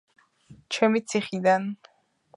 ჩემი 0.77 1.03
ციხიდან... 1.13 1.71